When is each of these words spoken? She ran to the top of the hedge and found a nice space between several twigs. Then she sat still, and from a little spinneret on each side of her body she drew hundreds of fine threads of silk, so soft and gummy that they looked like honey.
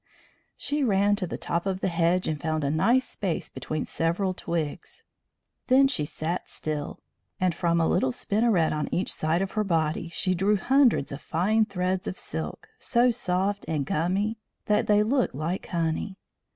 She 0.57 0.83
ran 0.83 1.15
to 1.17 1.27
the 1.27 1.37
top 1.37 1.67
of 1.67 1.79
the 1.79 1.87
hedge 1.87 2.27
and 2.27 2.41
found 2.41 2.63
a 2.63 2.71
nice 2.71 3.07
space 3.07 3.49
between 3.49 3.85
several 3.85 4.33
twigs. 4.33 5.03
Then 5.67 5.87
she 5.87 6.05
sat 6.05 6.49
still, 6.49 6.97
and 7.39 7.53
from 7.53 7.79
a 7.79 7.87
little 7.87 8.11
spinneret 8.11 8.71
on 8.73 8.89
each 8.91 9.13
side 9.13 9.43
of 9.43 9.51
her 9.51 9.63
body 9.63 10.09
she 10.09 10.33
drew 10.33 10.55
hundreds 10.57 11.11
of 11.11 11.21
fine 11.21 11.65
threads 11.65 12.07
of 12.07 12.17
silk, 12.17 12.67
so 12.79 13.11
soft 13.11 13.63
and 13.67 13.85
gummy 13.85 14.39
that 14.65 14.87
they 14.87 15.03
looked 15.03 15.35
like 15.35 15.67
honey. 15.67 16.17